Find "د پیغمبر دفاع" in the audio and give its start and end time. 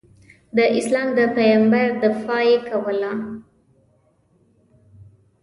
1.17-2.41